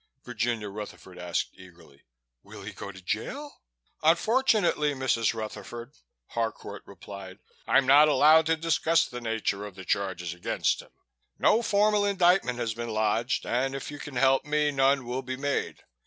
[0.23, 2.05] Virginia Rutherford asked eagerly.
[2.41, 3.61] "Will he go to jail?"
[4.01, 5.35] "Unfortunately, Mrs.
[5.35, 5.93] Rutherford,"
[6.29, 10.89] Harcourt replied, "I'm not allowed to discuss the nature of the charges against him.
[11.37, 15.37] No formal indictment has been lodged and if you can help me, none will be
[15.37, 15.83] made.